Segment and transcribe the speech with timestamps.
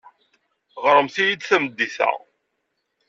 [0.83, 2.11] Ɣremt-iyi-d tameddit-a.